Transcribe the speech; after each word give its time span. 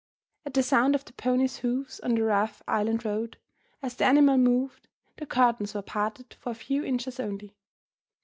At 0.47 0.55
the 0.55 0.63
sound 0.63 0.95
of 0.95 1.05
the 1.05 1.13
pony's 1.13 1.57
hoofs 1.57 1.99
on 1.99 2.15
the 2.15 2.23
rough 2.23 2.63
island 2.67 3.05
road, 3.05 3.37
as 3.83 3.95
the 3.95 4.05
animal 4.05 4.35
moved, 4.35 4.87
the 5.17 5.27
curtains 5.27 5.75
were 5.75 5.83
parted 5.83 6.33
for 6.33 6.53
a 6.53 6.55
few 6.55 6.83
inches 6.83 7.19
only. 7.19 7.55